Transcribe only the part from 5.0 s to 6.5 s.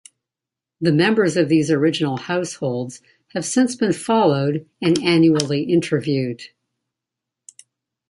annually interviewed.